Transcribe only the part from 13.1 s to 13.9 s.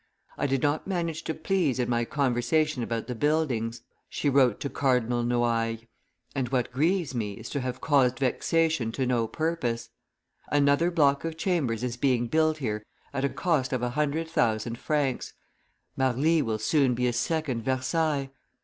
at a cost of